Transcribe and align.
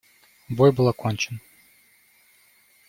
Бой 0.49 0.71
был 0.71 0.87
окончен. 0.87 1.39